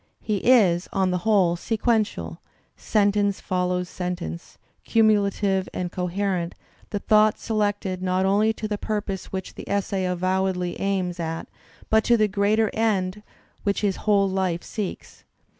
[0.19, 2.39] He is, on the whole, sequential;
[2.75, 6.55] sentence follows sentence, cumulative and coherent,
[6.89, 11.47] the thought selected not only to the pur pose which the essay avowedly aims at
[11.91, 13.21] but to the greater end
[13.61, 15.23] which his whole life seeks.